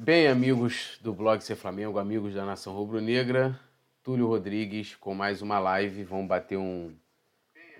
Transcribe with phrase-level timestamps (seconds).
[0.00, 3.58] Bem, amigos do blog Ser Flamengo, amigos da Nação Rubro-Negra,
[4.00, 6.04] Túlio Rodrigues com mais uma live.
[6.04, 6.94] Vamos bater um,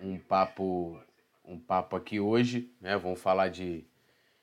[0.03, 1.01] um papo
[1.45, 2.99] um papo aqui hoje, né?
[2.99, 3.85] Vamos falar de,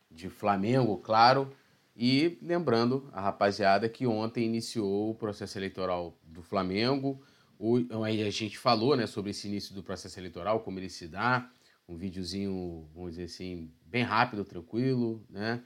[0.10, 1.54] de Flamengo, claro.
[1.94, 7.22] E lembrando a rapaziada que ontem iniciou o processo eleitoral do Flamengo.
[7.60, 11.10] O, aí a gente falou né, sobre esse início do processo eleitoral, como ele se
[11.10, 11.52] dá.
[11.90, 15.62] Um videozinho, vamos dizer assim, bem rápido, tranquilo, né?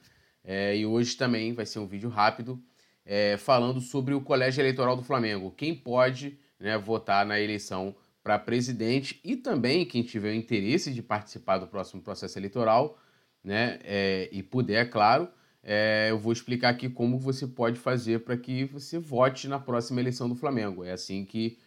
[0.51, 2.59] É, e hoje também vai ser um vídeo rápido
[3.05, 5.51] é, falando sobre o colégio eleitoral do Flamengo.
[5.51, 11.59] Quem pode né, votar na eleição para presidente e também quem tiver interesse de participar
[11.59, 12.97] do próximo processo eleitoral,
[13.43, 15.29] né, é, e puder, é claro,
[15.61, 19.99] é, eu vou explicar aqui como você pode fazer para que você vote na próxima
[19.99, 20.83] eleição do Flamengo.
[20.83, 21.59] É assim que,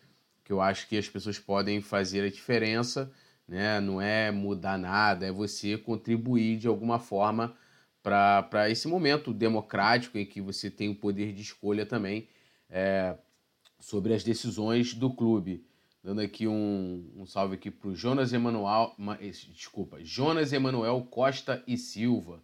[0.43, 3.13] que eu acho que as pessoas podem fazer a diferença,
[3.47, 3.81] né?
[3.81, 7.55] Não é mudar nada, é você contribuir de alguma forma
[8.03, 12.29] para esse momento democrático em que você tem o poder de escolha também
[12.69, 13.17] é,
[13.79, 15.65] sobre as decisões do clube.
[16.03, 18.97] Dando aqui um, um salve aqui para o Jonas Emanuel,
[19.55, 22.43] desculpa, Jonas Emanuel Costa e Silva.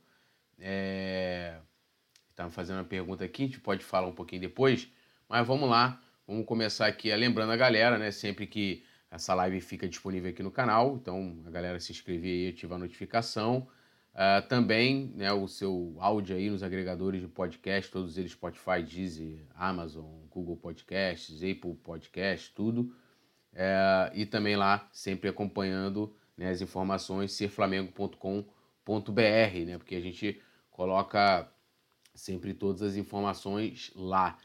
[0.60, 1.58] É,
[2.38, 4.88] Estavam fazendo uma pergunta aqui, a gente pode falar um pouquinho depois,
[5.28, 8.12] mas vamos lá, vamos começar aqui lembrando a galera, né?
[8.12, 12.48] Sempre que essa live fica disponível aqui no canal, então a galera se inscrever aí,
[12.50, 13.66] ativar a notificação.
[14.14, 19.46] Uh, também né, o seu áudio aí nos agregadores de podcast, todos eles Spotify, Deezer,
[19.54, 22.92] Amazon, Google Podcasts, Apple Podcasts, tudo.
[23.54, 28.42] É, e também lá, sempre acompanhando né, as informações, serflamengo.com.br,
[29.66, 31.50] né, porque a gente coloca
[32.14, 34.38] sempre todas as informações lá.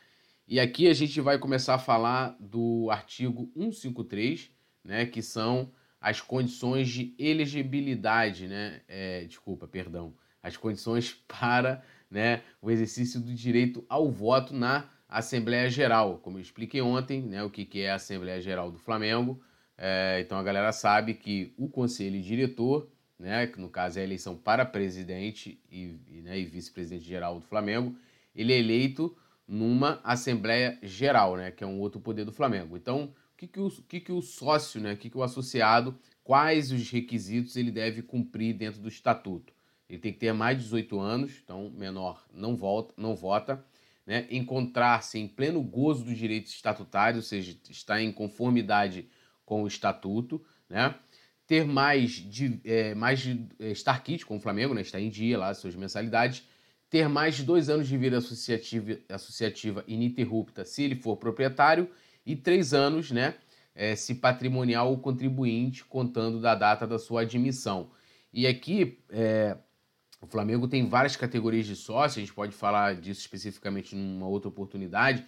[0.47, 4.51] E aqui a gente vai começar a falar do artigo 153,
[4.83, 5.71] né, que são
[6.03, 13.33] as condições de elegibilidade, né, é, desculpa, perdão, as condições para né, o exercício do
[13.33, 16.17] direito ao voto na Assembleia Geral.
[16.17, 19.41] Como eu expliquei ontem, né, o que, que é a Assembleia Geral do Flamengo.
[19.77, 24.05] É, então a galera sabe que o conselho diretor, né, que no caso é a
[24.05, 27.95] eleição para presidente e, e, né, e vice-presidente geral do Flamengo,
[28.35, 29.15] ele é eleito
[29.47, 32.75] numa Assembleia Geral, né, que é um outro poder do Flamengo.
[32.75, 36.89] Então, que, que, o, que, que o sócio, né, que, que o associado, quais os
[36.89, 39.53] requisitos ele deve cumprir dentro do estatuto?
[39.89, 43.63] Ele tem que ter mais de 18 anos, então menor não, volta, não vota
[44.05, 49.07] né, encontrar-se em pleno gozo dos direitos estatutários, ou seja, estar em conformidade
[49.45, 50.95] com o estatuto, né,
[51.45, 55.09] ter mais de, é, mais de é, estar kit com o Flamengo, né, estar em
[55.09, 56.43] dia lá, suas mensalidades,
[56.89, 61.89] ter mais de dois anos de vida associativa, associativa ininterrupta se ele for proprietário
[62.25, 63.35] e três anos, né,
[63.75, 67.89] é, se patrimonial ou contribuinte, contando da data da sua admissão.
[68.31, 69.57] E aqui, é,
[70.21, 74.47] o Flamengo tem várias categorias de sócio, a gente pode falar disso especificamente numa outra
[74.47, 75.25] oportunidade,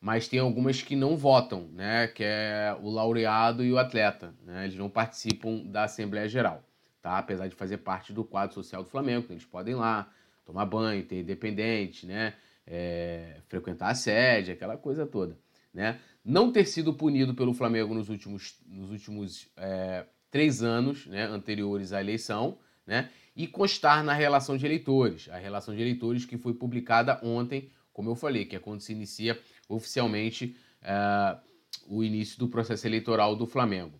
[0.00, 2.06] mas tem algumas que não votam, né?
[2.06, 4.64] Que é o laureado e o atleta, né?
[4.64, 6.62] Eles não participam da Assembleia Geral,
[7.02, 7.18] tá?
[7.18, 10.10] Apesar de fazer parte do quadro social do Flamengo, eles podem ir lá
[10.46, 12.34] tomar banho, ter independente, né?
[12.66, 15.36] É, frequentar a sede, aquela coisa toda,
[15.78, 16.00] né?
[16.24, 21.24] Não ter sido punido pelo Flamengo nos últimos, nos últimos é, três anos, né?
[21.24, 23.08] Anteriores à eleição, né?
[23.36, 25.28] e constar na relação de eleitores.
[25.28, 28.90] A relação de eleitores que foi publicada ontem, como eu falei, que é quando se
[28.92, 31.40] inicia oficialmente uh,
[31.86, 33.96] o início do processo eleitoral do Flamengo.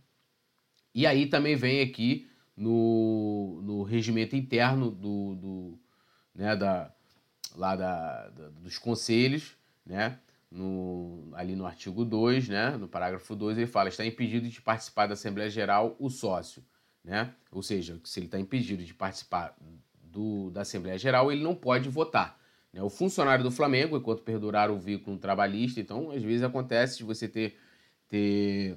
[0.92, 5.78] E aí também vem aqui no, no regimento interno do, do
[6.34, 6.92] né, da,
[7.54, 9.56] lá da, da, dos conselhos,
[9.86, 10.18] né,
[10.50, 15.06] no, ali no artigo 2, né, no parágrafo 2, ele fala: está impedido de participar
[15.06, 16.62] da Assembleia Geral o sócio
[17.08, 17.32] né?
[17.50, 19.56] Ou seja, se ele está impedido de participar
[20.02, 22.38] do, da Assembleia Geral, ele não pode votar.
[22.70, 22.82] Né?
[22.82, 27.26] O funcionário do Flamengo, enquanto perdurar o vínculo trabalhista, então às vezes acontece de você
[27.26, 27.56] ter,
[28.08, 28.76] ter,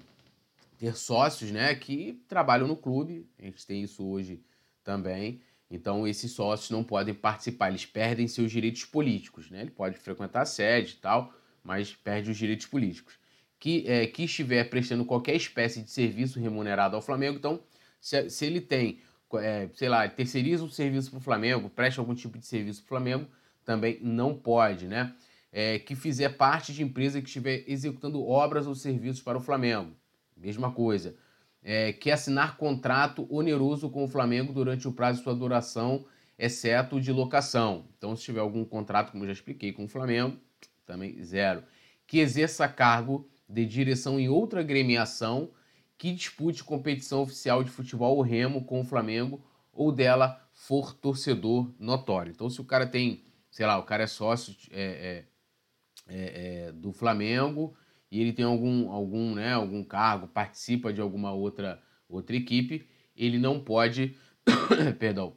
[0.78, 4.42] ter sócios né, que trabalham no clube, a gente tem isso hoje
[4.82, 5.42] também.
[5.70, 9.50] Então, esses sócios não podem participar, eles perdem seus direitos políticos.
[9.50, 9.62] Né?
[9.62, 13.20] Ele pode frequentar a sede e tal, mas perde os direitos políticos.
[13.60, 17.62] Que, é, que estiver prestando qualquer espécie de serviço remunerado ao Flamengo, então
[18.00, 19.00] se, se ele tem,
[19.36, 22.86] é, sei lá, terceiriza um serviço para o Flamengo, presta algum tipo de serviço para
[22.86, 23.28] o Flamengo,
[23.64, 25.14] também não pode, né?
[25.54, 29.92] É, que fizer parte de empresa que estiver executando obras ou serviços para o Flamengo,
[30.36, 31.16] mesma coisa.
[31.64, 36.06] É, que assinar contrato oneroso com o Flamengo durante o prazo de sua duração,
[36.40, 37.86] exceto de locação.
[37.96, 40.38] Então, se tiver algum contrato, como já expliquei, com o Flamengo,
[40.92, 41.64] também zero.
[42.06, 45.52] Que exerça cargo de direção em outra agremiação
[45.98, 51.72] que dispute competição oficial de futebol ou remo com o Flamengo ou dela for torcedor
[51.80, 52.32] notório.
[52.32, 55.26] Então, se o cara tem sei lá, o cara é sócio é,
[56.08, 57.76] é, é, é, do Flamengo
[58.10, 63.38] e ele tem algum, algum, né, algum cargo, participa de alguma outra, outra equipe, ele
[63.38, 64.16] não pode,
[64.98, 65.36] perdão,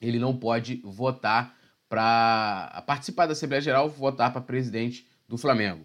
[0.00, 1.55] ele não pode votar
[1.88, 5.84] para participar da Assembleia Geral, votar para presidente do Flamengo.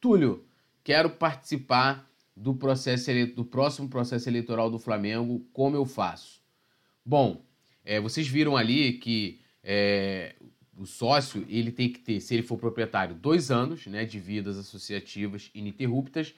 [0.00, 0.44] Túlio,
[0.82, 6.42] quero participar do processo do próximo processo eleitoral do Flamengo, como eu faço?
[7.04, 7.44] Bom,
[7.84, 10.34] é, vocês viram ali que é,
[10.76, 14.58] o sócio ele tem que ter, se ele for proprietário, dois anos né, de vidas
[14.58, 16.34] associativas ininterruptas.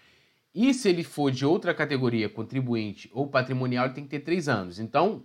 [0.54, 4.48] E se ele for de outra categoria, contribuinte ou patrimonial, ele tem que ter três
[4.48, 4.78] anos.
[4.78, 5.24] Então,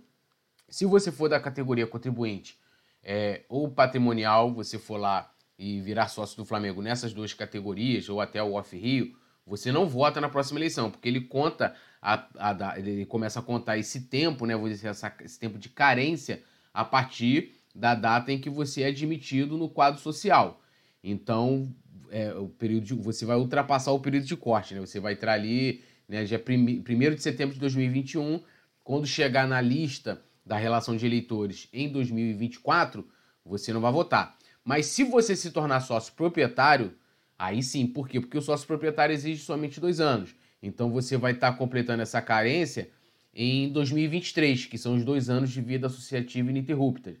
[0.68, 2.58] se você for da categoria contribuinte
[3.04, 8.20] é, ou patrimonial, você for lá e virar sócio do Flamengo nessas duas categorias, ou
[8.20, 9.14] até o off-rio,
[9.46, 13.76] você não vota na próxima eleição, porque ele conta, a, a, ele começa a contar
[13.76, 16.42] esse tempo, né, vou dizer, essa, esse tempo de carência
[16.72, 20.62] a partir da data em que você é admitido no quadro social.
[21.02, 21.70] Então,
[22.10, 24.80] é, o período de, você vai ultrapassar o período de corte, né?
[24.80, 28.42] Você vai entrar ali, né, dia 1 de setembro de 2021,
[28.82, 33.06] quando chegar na lista da relação de eleitores em 2024,
[33.44, 34.36] você não vai votar.
[34.64, 36.94] Mas se você se tornar sócio proprietário,
[37.38, 38.20] aí sim, por quê?
[38.20, 40.34] Porque o sócio proprietário exige somente dois anos.
[40.62, 42.90] Então você vai estar completando essa carência
[43.34, 47.16] em 2023, que são os dois anos de vida associativa ininterrupta.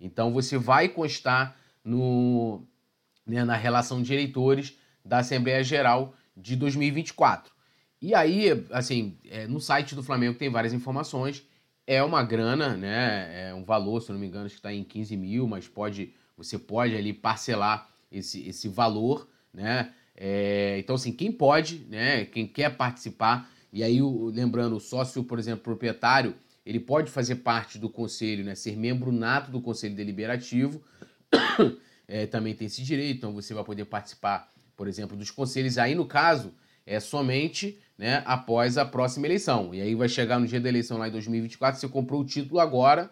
[0.00, 2.62] Então você vai constar no,
[3.26, 7.52] né, na relação de eleitores da Assembleia Geral de 2024.
[8.00, 11.42] E aí, assim, é, no site do Flamengo tem várias informações.
[11.86, 13.48] É uma grana, né?
[13.50, 16.58] É um valor, se não me engano, que está em 15 mil, mas pode, você
[16.58, 19.92] pode ali parcelar esse, esse valor, né?
[20.16, 22.24] É, então, assim, quem pode, né?
[22.24, 26.34] Quem quer participar, e aí, o, lembrando, o sócio, por exemplo, proprietário,
[26.64, 30.82] ele pode fazer parte do conselho, né, ser membro nato do conselho deliberativo,
[32.08, 35.78] é, também tem esse direito, então você vai poder participar, por exemplo, dos conselhos.
[35.78, 36.52] Aí, no caso,
[36.84, 39.74] é somente né, após a próxima eleição.
[39.74, 42.60] E aí vai chegar no dia da eleição lá em 2024, você comprou o título
[42.60, 43.10] agora,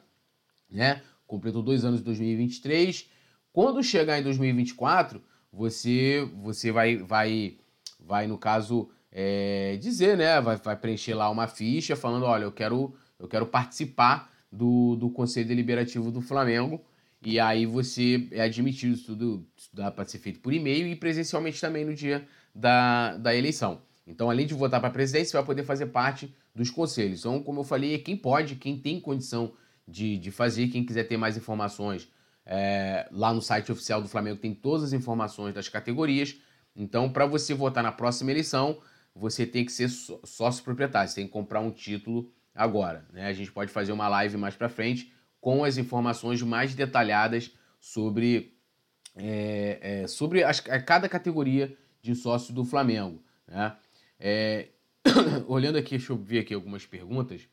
[0.71, 1.03] né?
[1.27, 3.09] Completou dois anos em 2023.
[3.53, 5.23] Quando chegar em 2024,
[5.53, 7.57] você, você vai, vai,
[7.99, 10.41] vai no caso, é, dizer, né?
[10.41, 15.11] Vai, vai preencher lá uma ficha falando, olha, eu quero eu quero participar do, do
[15.11, 16.85] Conselho Deliberativo do Flamengo.
[17.23, 21.59] E aí você é admitido, isso tudo dá para ser feito por e-mail e presencialmente
[21.59, 23.81] também no dia da, da eleição.
[24.07, 27.21] Então, além de votar para presidente, você vai poder fazer parte dos conselhos.
[27.21, 29.53] Então, como eu falei, quem pode, quem tem condição
[29.87, 32.09] de, de fazer, quem quiser ter mais informações,
[32.47, 36.37] é, lá no site oficial do Flamengo tem todas as informações das categorias.
[36.77, 38.79] Então, para você votar na próxima eleição,
[39.15, 43.07] você tem que ser sócio proprietário, você tem que comprar um título agora.
[43.13, 43.27] Né?
[43.27, 48.57] A gente pode fazer uma live mais para frente com as informações mais detalhadas sobre,
[49.17, 53.23] é, é, sobre as, cada categoria de sócio do Flamengo.
[53.47, 53.75] Né?
[54.19, 54.69] É,
[55.47, 57.49] olhando aqui, deixa eu ver aqui algumas perguntas.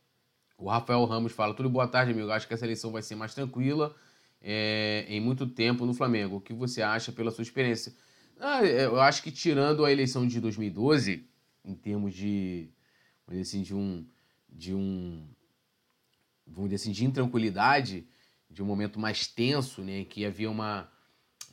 [0.58, 2.32] O Rafael Ramos fala: Tudo boa tarde, amigo.
[2.32, 3.96] Acho que essa eleição vai ser mais tranquila
[4.42, 6.38] é, em muito tempo no Flamengo.
[6.38, 7.94] O que você acha pela sua experiência?
[8.40, 11.28] Ah, é, eu acho que tirando a eleição de 2012,
[11.64, 12.70] em termos de,
[13.40, 14.06] assim, de um
[14.52, 15.26] de um,
[16.46, 18.06] vamos dizer assim, de intranquilidade,
[18.50, 20.92] de um momento mais tenso, né, que havia uma,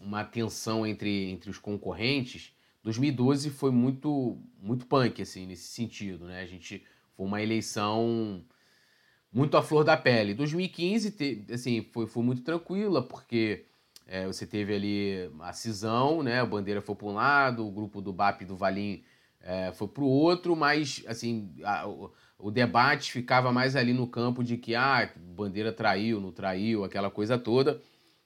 [0.01, 2.53] uma tensão entre, entre os concorrentes,
[2.89, 6.41] 2012 foi muito muito punk assim nesse sentido, né?
[6.41, 6.83] A gente
[7.15, 8.43] foi uma eleição
[9.31, 10.33] muito à flor da pele.
[10.33, 13.67] 2015 te, assim foi, foi muito tranquila porque
[14.07, 16.41] é, você teve ali a cisão, né?
[16.41, 19.03] A bandeira foi para um lado, o grupo do BAP do Valim
[19.43, 21.87] é, foi para o outro, mas assim a,
[22.39, 27.11] o debate ficava mais ali no campo de que, ah, bandeira traiu, não traiu, aquela
[27.11, 27.83] coisa toda.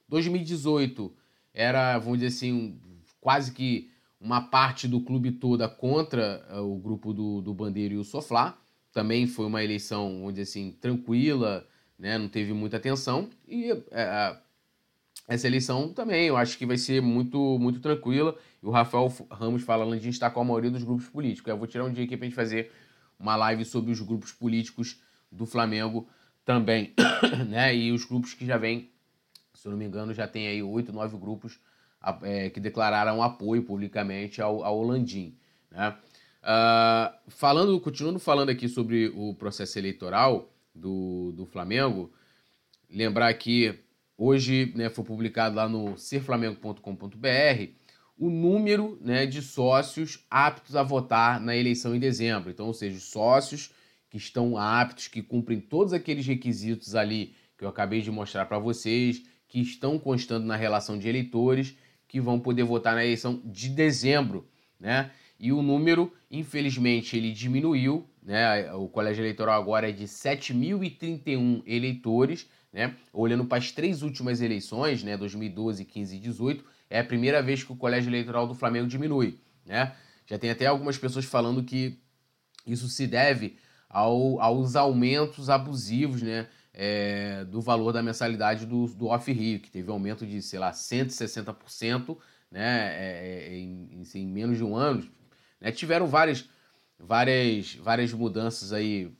[0.08, 1.12] 2018
[1.52, 2.80] era, vamos dizer assim,
[3.20, 3.91] quase que
[4.22, 8.56] uma parte do clube toda contra uh, o grupo do, do Bandeira e o Soflá.
[8.92, 11.66] Também foi uma eleição, dizer assim, tranquila,
[11.98, 12.16] né?
[12.18, 13.28] não teve muita tensão.
[13.48, 14.38] E uh,
[15.26, 18.38] essa eleição também eu acho que vai ser muito, muito tranquila.
[18.62, 21.50] E o Rafael Ramos falando estar com a maioria dos grupos políticos.
[21.50, 22.70] Eu vou tirar um dia aqui para a gente fazer
[23.18, 25.00] uma live sobre os grupos políticos
[25.30, 26.08] do Flamengo
[26.44, 26.92] também,
[27.48, 27.74] né?
[27.74, 28.90] E os grupos que já vêm,
[29.54, 31.58] se eu não me engano, já tem aí oito, nove grupos
[32.22, 35.36] é, que declararam apoio publicamente ao, ao Landim,
[35.70, 35.96] né?
[36.42, 42.12] Uh, falando, continuando falando aqui sobre o processo eleitoral do, do Flamengo,
[42.90, 43.78] lembrar que
[44.18, 47.82] hoje né, foi publicado lá no serflamengo.com.br
[48.18, 52.50] o número né, de sócios aptos a votar na eleição em dezembro.
[52.50, 53.70] Então, ou seja, sócios
[54.10, 58.58] que estão aptos, que cumprem todos aqueles requisitos ali que eu acabei de mostrar para
[58.58, 61.76] vocês, que estão constando na relação de eleitores
[62.12, 64.46] que vão poder votar na eleição de dezembro,
[64.78, 65.10] né?
[65.40, 68.70] E o número, infelizmente, ele diminuiu, né?
[68.74, 72.94] O colégio eleitoral agora é de 7.031 eleitores, né?
[73.14, 77.64] Olhando para as três últimas eleições, né, 2012, 15 e 18, é a primeira vez
[77.64, 79.96] que o colégio eleitoral do Flamengo diminui, né?
[80.26, 81.98] Já tem até algumas pessoas falando que
[82.66, 83.56] isso se deve
[83.88, 86.46] ao, aos aumentos abusivos, né?
[86.74, 92.16] É, do valor da mensalidade do, do Off-Rio, que teve aumento de, sei lá, 160%,
[92.50, 92.94] né?
[92.94, 95.06] É, é, em, em, em, menos de um ano.
[95.60, 95.70] Né?
[95.70, 96.48] Tiveram várias,
[96.98, 99.10] várias, várias mudanças aí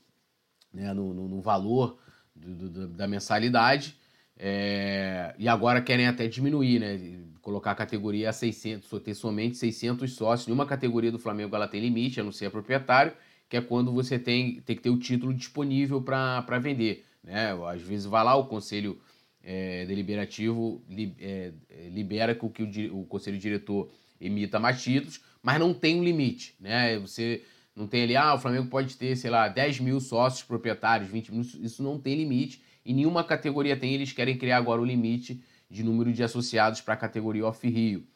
[0.73, 0.93] né?
[0.95, 1.99] no, no, no valor
[2.35, 3.97] do, do, da mensalidade.
[4.37, 7.21] É, e agora querem até diminuir, né?
[7.43, 10.47] Colocar a categoria a 600, ter somente 600 sócios.
[10.47, 13.13] Nenhuma categoria do Flamengo ela tem limite, a não ser proprietário
[13.53, 17.05] que é quando você tem, tem que ter o título disponível para vender.
[17.23, 17.53] Né?
[17.69, 19.01] Às vezes vai lá, o conselho
[19.43, 21.53] é, deliberativo li, é,
[21.91, 26.55] libera que, que o, o conselho diretor emita mais títulos, mas não tem um limite.
[26.61, 26.99] Né?
[26.99, 27.43] Você
[27.75, 31.33] não tem ali, ah, o Flamengo pode ter, sei lá, 10 mil sócios proprietários, 20
[31.33, 32.63] mil, isso não tem limite.
[32.85, 36.95] E nenhuma categoria tem, eles querem criar agora o limite de número de associados para
[36.95, 38.07] a categoria off-rio.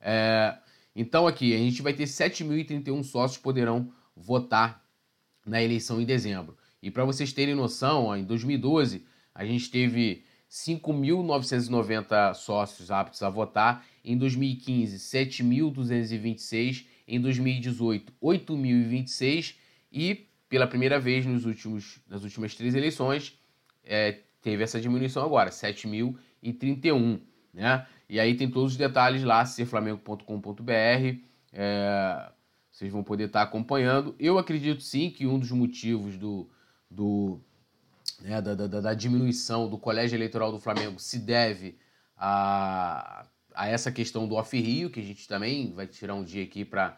[0.00, 0.56] É,
[0.96, 4.84] então aqui, a gente vai ter 7.031 sócios poderão votar
[5.46, 6.56] na eleição em dezembro.
[6.84, 13.30] E para vocês terem noção, ó, em 2012 a gente teve 5.990 sócios aptos a
[13.30, 19.54] votar, em 2015 7.226, em 2018 8.026
[19.90, 23.32] e pela primeira vez nos últimos, nas últimas três eleições
[23.82, 27.18] é, teve essa diminuição agora, 7.031,
[27.54, 27.86] né?
[28.10, 31.18] E aí tem todos os detalhes lá, serflamengo.com.br,
[31.50, 32.30] é,
[32.70, 34.14] vocês vão poder estar acompanhando.
[34.18, 36.50] Eu acredito sim que um dos motivos do,
[36.94, 37.40] do,
[38.20, 41.78] né, da, da, da, diminuição do colégio eleitoral do Flamengo se deve
[42.16, 46.64] a, a essa questão do off-rio, que a gente também vai tirar um dia aqui
[46.64, 46.96] para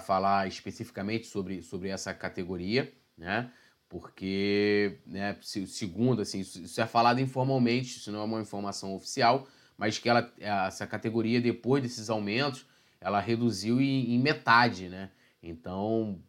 [0.00, 3.50] falar especificamente sobre, sobre essa categoria, né?
[3.88, 9.46] Porque, né, segundo, assim, isso é falado informalmente, isso não é uma informação oficial,
[9.76, 12.66] mas que ela, essa categoria, depois desses aumentos,
[12.98, 15.10] ela reduziu em, em metade, né?
[15.42, 16.22] Então,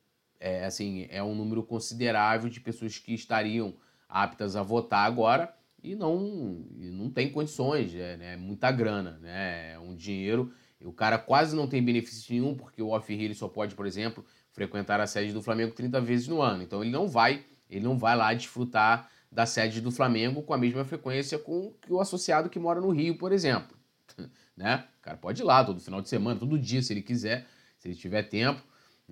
[0.44, 3.74] é, assim, é um número considerável de pessoas que estariam
[4.10, 8.34] aptas a votar agora e não, e não tem condições, é, né?
[8.34, 9.72] é muita grana, né?
[9.72, 10.52] É um dinheiro.
[10.84, 15.00] O cara quase não tem benefício nenhum, porque o off-hill só pode, por exemplo, frequentar
[15.00, 16.62] a sede do Flamengo 30 vezes no ano.
[16.62, 20.58] Então ele não vai, ele não vai lá desfrutar da sede do Flamengo com a
[20.58, 23.78] mesma frequência com que o associado que mora no Rio, por exemplo.
[24.58, 24.84] né?
[25.00, 27.48] O cara pode ir lá todo final de semana, todo dia, se ele quiser,
[27.80, 28.62] se ele tiver tempo.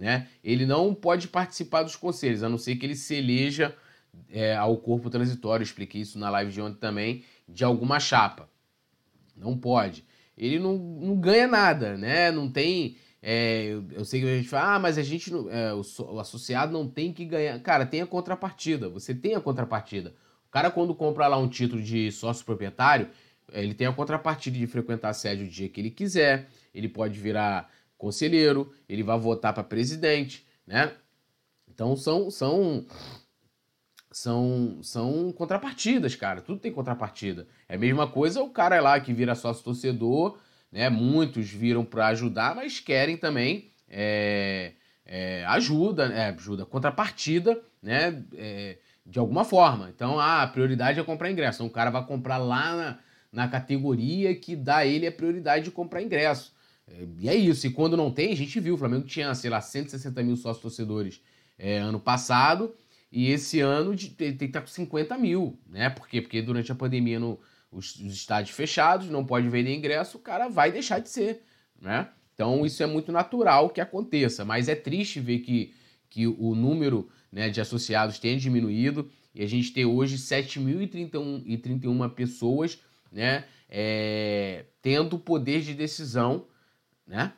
[0.01, 0.27] Né?
[0.43, 3.75] Ele não pode participar dos conselhos, a não ser que ele se eleja
[4.31, 5.61] é, ao corpo transitório.
[5.61, 8.49] Eu expliquei isso na live de ontem também, de alguma chapa.
[9.37, 10.03] Não pode.
[10.35, 12.31] Ele não, não ganha nada, né?
[12.31, 12.97] Não tem.
[13.21, 16.73] É, eu sei que a gente fala, ah, mas a gente, é, o, o, associado
[16.73, 17.59] não tem que ganhar.
[17.59, 18.89] Cara, tem a contrapartida.
[18.89, 20.15] Você tem a contrapartida.
[20.47, 23.07] O cara, quando compra lá um título de sócio proprietário,
[23.53, 27.19] ele tem a contrapartida de frequentar a sede o dia que ele quiser, ele pode
[27.19, 27.69] virar
[28.01, 30.91] conselheiro, ele vai votar para presidente, né?
[31.69, 32.83] Então são são
[34.11, 36.41] são são contrapartidas, cara.
[36.41, 37.47] Tudo tem contrapartida.
[37.69, 40.39] É a mesma coisa o cara lá que vira sócio torcedor,
[40.71, 40.89] né?
[40.89, 44.73] Muitos viram para ajudar, mas querem também é,
[45.05, 48.23] é, ajuda, é, ajuda, contrapartida, né?
[48.35, 49.91] É, de alguma forma.
[49.95, 51.57] Então, ah, a prioridade é comprar ingresso.
[51.57, 52.99] Então, o cara vai comprar lá na,
[53.31, 56.53] na categoria que dá ele a prioridade de comprar ingresso.
[57.19, 57.67] E é isso.
[57.67, 58.75] E quando não tem, a gente viu.
[58.75, 61.21] O Flamengo tinha, sei lá, 160 mil sócios torcedores
[61.57, 62.73] é, ano passado.
[63.11, 65.89] E esse ano tem que estar com 50 mil, né?
[65.89, 66.21] Por quê?
[66.21, 67.37] Porque durante a pandemia no,
[67.71, 71.41] os, os estádios fechados, não pode vender ingresso, o cara vai deixar de ser,
[71.79, 72.09] né?
[72.33, 75.73] Então isso é muito natural que aconteça, mas é triste ver que,
[76.09, 82.79] que o número né, de associados tenha diminuído e a gente tem hoje 7.031 pessoas
[83.11, 86.45] né, é, tendo poder de decisão
[87.11, 87.33] né,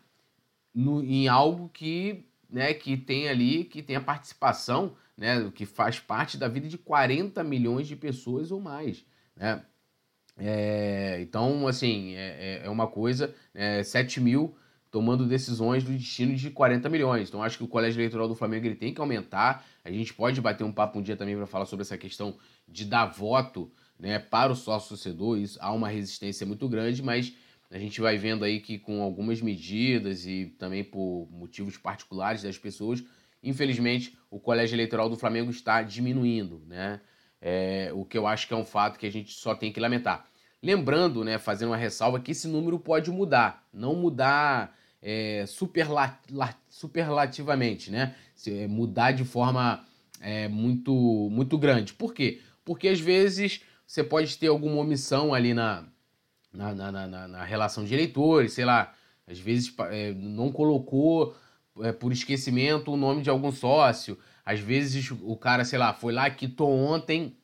[0.73, 5.99] no, em algo que, né, que tem ali, que tem a participação, né, que faz
[5.99, 9.03] parte da vida de 40 milhões de pessoas ou mais.
[9.35, 9.63] Né?
[10.37, 14.55] É, então, assim, é, é, é uma coisa, é, 7 mil
[14.91, 17.27] tomando decisões do destino de 40 milhões.
[17.27, 19.65] Então, acho que o colégio eleitoral do Flamengo ele tem que aumentar.
[19.83, 22.37] A gente pode bater um papo um dia também para falar sobre essa questão
[22.67, 27.33] de dar voto né, para o sócio torcedor, isso há uma resistência muito grande, mas
[27.73, 32.55] a gente vai vendo aí que com algumas medidas e também por motivos particulares das
[32.55, 33.03] pessoas,
[33.41, 37.01] infelizmente o colégio eleitoral do Flamengo está diminuindo, né?
[37.41, 39.79] É, o que eu acho que é um fato que a gente só tem que
[39.79, 40.25] lamentar.
[40.61, 46.17] Lembrando, né, fazendo uma ressalva, que esse número pode mudar, não mudar é, superla,
[46.69, 48.15] superlativamente, né?
[48.47, 49.83] É, mudar de forma
[50.21, 50.93] é, muito,
[51.31, 51.93] muito grande.
[51.93, 52.39] Por quê?
[52.63, 55.85] Porque às vezes você pode ter alguma omissão ali na,
[56.53, 58.93] na, na, na, na relação de eleitores, sei lá,
[59.27, 61.35] às vezes é, não colocou
[61.81, 66.13] é, por esquecimento o nome de algum sócio, às vezes o cara, sei lá, foi
[66.13, 67.35] lá, quitou ontem,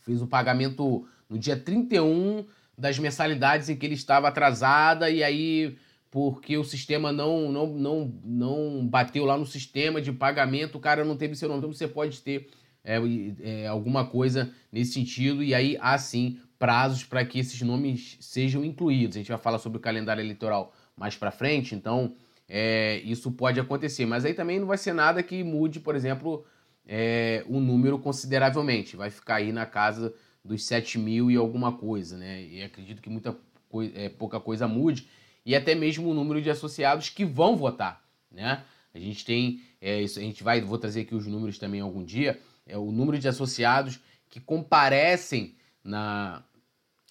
[0.00, 5.76] fez o pagamento no dia 31 das mensalidades em que ele estava atrasada e aí
[6.10, 11.04] porque o sistema não, não, não, não bateu lá no sistema de pagamento, o cara
[11.04, 11.58] não teve seu nome.
[11.58, 12.48] Então você pode ter
[12.82, 12.98] é,
[13.40, 18.64] é, alguma coisa nesse sentido, e aí há sim prazos para que esses nomes sejam
[18.64, 19.16] incluídos.
[19.16, 22.14] A gente vai falar sobre o calendário eleitoral mais para frente, então
[22.48, 24.06] é, isso pode acontecer.
[24.06, 26.44] Mas aí também não vai ser nada que mude, por exemplo,
[26.86, 28.96] é, o número consideravelmente.
[28.96, 32.42] Vai ficar aí na casa dos 7 mil e alguma coisa, né?
[32.42, 33.36] E acredito que muita
[33.68, 35.08] coi é, pouca coisa mude.
[35.44, 38.64] E até mesmo o número de associados que vão votar, né?
[38.94, 42.02] A gente tem, é, isso, a gente vai, vou trazer aqui os números também algum
[42.02, 45.54] dia, é o número de associados que comparecem
[45.88, 46.42] na,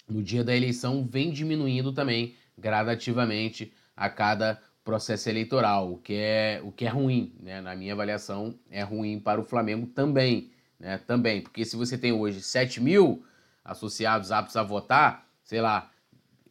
[0.08, 6.60] no dia da eleição vem diminuindo também gradativamente a cada processo eleitoral, o que é,
[6.64, 7.60] o que é ruim, né?
[7.60, 10.96] Na minha avaliação, é ruim para o Flamengo também, né?
[10.98, 13.22] Também, porque se você tem hoje 7 mil
[13.64, 15.90] associados aptos a votar, sei lá,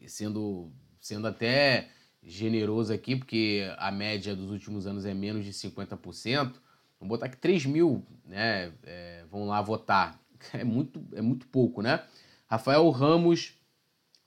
[0.06, 1.90] sendo, sendo até
[2.22, 6.54] generoso aqui, porque a média dos últimos anos é menos de 50%,
[7.00, 10.20] vamos botar que 3 mil né, é, vão lá votar.
[10.54, 12.04] É muito, é muito pouco, né?
[12.48, 13.54] Rafael Ramos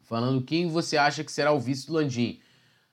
[0.02, 2.40] falando quem você acha que será o vice do Landim.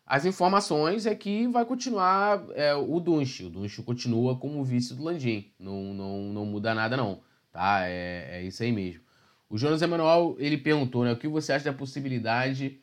[0.06, 3.44] As informações é que vai continuar é, o Dunch.
[3.44, 5.52] O Dunch continua como vice do Landim.
[5.60, 7.20] Não, não, não muda nada, não.
[7.52, 7.82] Tá?
[7.88, 9.02] É, é isso aí mesmo.
[9.50, 11.12] O Jonas Emanuel, ele perguntou, né?
[11.12, 12.80] O que você acha da possibilidade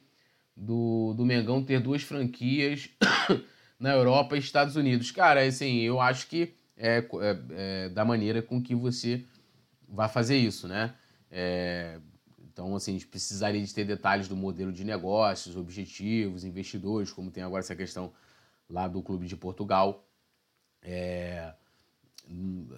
[0.57, 2.91] do, do Mengão ter duas franquias
[3.79, 5.11] na Europa e Estados Unidos?
[5.11, 9.25] Cara, assim, eu acho que é, é, é da maneira com que você
[9.95, 10.95] vai fazer isso, né?
[11.31, 11.99] É,
[12.53, 17.31] então, assim, a gente precisaria de ter detalhes do modelo de negócios, objetivos, investidores, como
[17.31, 18.13] tem agora essa questão
[18.69, 20.07] lá do Clube de Portugal.
[20.83, 21.53] É...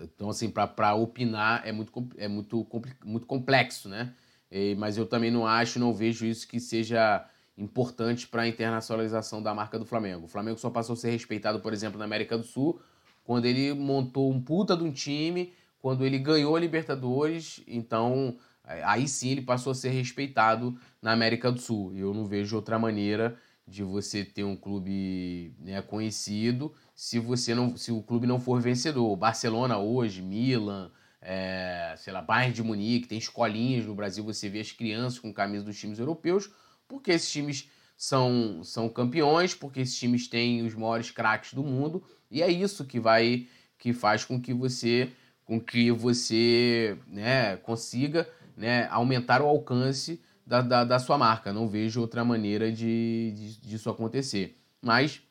[0.02, 2.66] Então, assim, para opinar é muito, é muito,
[3.04, 4.14] muito complexo, né?
[4.50, 9.42] E, mas eu também não acho, não vejo isso que seja importante para a internacionalização
[9.42, 10.24] da marca do Flamengo.
[10.24, 12.80] O Flamengo só passou a ser respeitado, por exemplo, na América do Sul,
[13.24, 15.52] quando ele montou um puta de um time,
[15.86, 17.60] quando ele ganhou a Libertadores.
[17.64, 21.94] Então, aí sim ele passou a ser respeitado na América do Sul.
[21.94, 27.76] Eu não vejo outra maneira de você ter um clube né, conhecido se você não,
[27.76, 29.14] se o clube não for vencedor.
[29.14, 30.90] Barcelona hoje, Milan,
[31.22, 35.32] é, sei lá, Bayern de Munique, tem escolinhas no Brasil, você vê as crianças com
[35.32, 36.50] camisa dos times europeus,
[36.88, 42.02] porque esses times são, são campeões, porque esses times têm os maiores craques do mundo,
[42.28, 43.46] e é isso que vai
[43.78, 45.12] que faz com que você
[45.46, 51.52] com que você né, consiga né, aumentar o alcance da, da, da, sua marca.
[51.52, 54.58] Não vejo outra maneira de, de disso acontecer.
[54.82, 55.22] Mas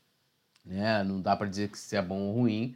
[0.66, 2.76] né, não dá para dizer que isso é bom ou ruim.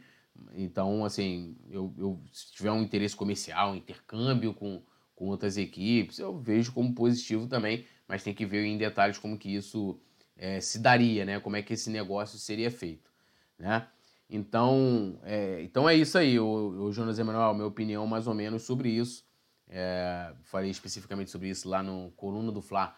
[0.54, 4.82] Então, assim, eu, eu, se tiver um interesse comercial, um intercâmbio com,
[5.16, 9.38] com outras equipes, eu vejo como positivo também, mas tem que ver em detalhes como
[9.38, 9.98] que isso
[10.36, 11.40] é, se daria, né?
[11.40, 13.10] Como é que esse negócio seria feito,
[13.58, 13.86] né?
[14.30, 18.62] Então, é, então é isso aí, o, o Jonas Emanuel, minha opinião mais ou menos
[18.62, 19.24] sobre isso.
[19.68, 22.94] É, falei especificamente sobre isso lá no Coluna do Fla.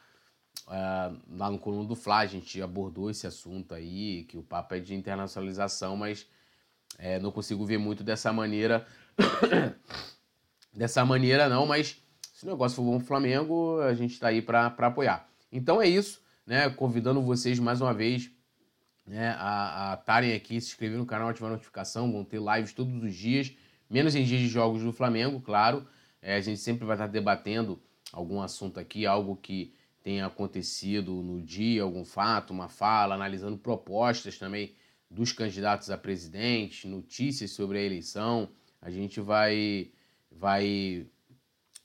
[0.69, 4.75] É, lá no Coluna do Fla a gente abordou esse assunto aí, que o papo
[4.75, 6.27] é de internacionalização, mas
[6.99, 8.87] é, não consigo ver muito dessa maneira.
[10.71, 12.03] dessa maneira não, mas
[12.35, 15.27] se o negócio for bom pro Flamengo, a gente está aí para apoiar.
[15.51, 16.69] Então é isso, né?
[16.69, 18.31] Convidando vocês mais uma vez
[19.07, 23.03] né, a estarem aqui, se inscrever no canal, ativar a notificação, vão ter lives todos
[23.03, 23.53] os dias,
[23.91, 25.87] menos em dias de jogos do Flamengo, claro.
[26.21, 31.41] É, a gente sempre vai estar debatendo algum assunto aqui, algo que tenha acontecido no
[31.41, 34.75] dia, algum fato, uma fala, analisando propostas também
[35.11, 38.49] dos candidatos a presidente, notícias sobre a eleição.
[38.81, 39.91] A gente vai
[40.31, 41.07] vai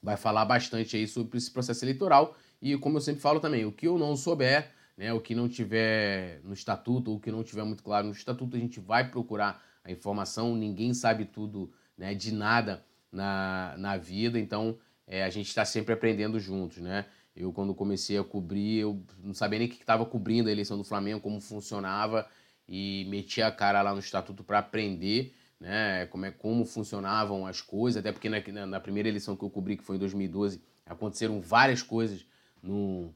[0.01, 3.71] vai falar bastante aí sobre esse processo eleitoral e como eu sempre falo também, o
[3.71, 7.43] que eu não souber, né, o que não tiver no estatuto ou o que não
[7.43, 12.15] tiver muito claro no estatuto, a gente vai procurar a informação, ninguém sabe tudo, né,
[12.15, 17.05] de nada na, na vida, então é, a gente está sempre aprendendo juntos, né?
[17.35, 20.75] Eu, quando comecei a cobrir, eu não sabia nem o que estava cobrindo a eleição
[20.75, 22.27] do Flamengo, como funcionava,
[22.67, 27.61] e meti a cara lá no estatuto para aprender né, como, é, como funcionavam as
[27.61, 31.41] coisas, até porque na, na, primeira eleição que eu cobri, que foi em 2012, aconteceram
[31.41, 32.25] várias coisas
[32.61, 33.13] no,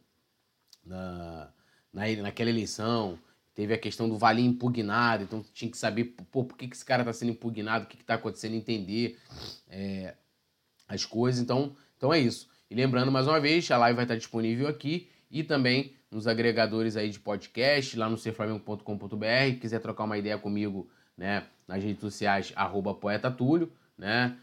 [0.85, 1.51] na,
[1.93, 3.17] na, naquela eleição.
[3.53, 6.85] Teve a questão do valinho impugnado, então tinha que saber pô, por que, que esse
[6.85, 9.17] cara está sendo impugnado, o que está acontecendo, entender
[9.69, 10.15] é,
[10.87, 11.41] as coisas.
[11.41, 12.47] Então, então é isso.
[12.69, 16.97] E lembrando mais uma vez, a live vai estar disponível aqui e também nos agregadores
[16.97, 19.59] aí de podcast, lá no serflamengo.com.br.
[19.59, 24.37] Quiser trocar uma ideia comigo, né, nas redes sociais, arroba poeta Túlio, né?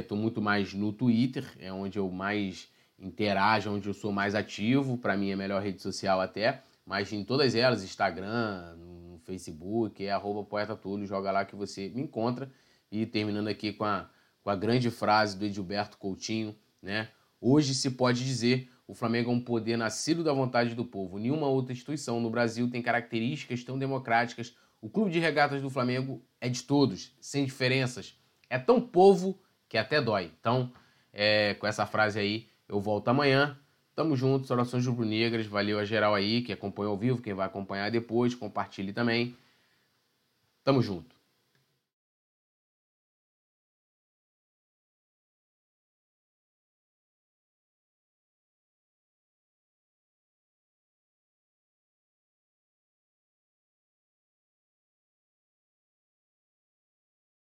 [0.00, 4.34] Estou é, muito mais no Twitter, é onde eu mais interajo, onde eu sou mais
[4.34, 4.98] ativo.
[4.98, 6.62] Para mim é a melhor rede social até.
[6.84, 11.88] Mas em todas elas, Instagram, no Facebook, é arroba poeta Túlio, joga lá que você
[11.88, 12.50] me encontra.
[12.90, 14.08] E terminando aqui com a,
[14.42, 17.08] com a grande frase do Edilberto Coutinho, né?
[17.40, 21.18] Hoje se pode dizer o Flamengo é um poder nascido da vontade do povo.
[21.18, 24.54] Nenhuma outra instituição no Brasil tem características tão democráticas.
[24.80, 28.18] O clube de regatas do Flamengo é de todos, sem diferenças.
[28.50, 30.30] É tão povo que até dói.
[30.38, 30.70] Então,
[31.12, 33.58] é, com essa frase aí, eu volto amanhã.
[33.94, 35.46] Tamo juntos, orações rubro-negras.
[35.46, 39.36] Valeu a geral aí que acompanhou ao vivo, quem vai acompanhar depois, compartilhe também.
[40.64, 41.13] Tamo junto.